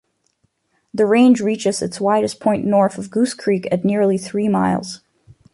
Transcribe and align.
The 0.95 1.05
range 1.05 1.41
reaches 1.41 1.79
its 1.83 2.01
widest 2.01 2.39
point 2.39 2.65
north 2.65 2.97
of 2.97 3.11
Goose 3.11 3.35
Creek 3.35 3.67
at 3.71 3.85
nearly 3.85 4.17
three 4.17 4.47
miles. 4.49 5.01